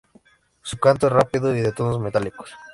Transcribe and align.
Su 0.63 0.79
canto 0.79 1.05
es 1.05 1.13
rápido 1.13 1.55
y 1.55 1.61
de 1.61 1.73
tonos 1.73 1.99
metálicos. 1.99 2.49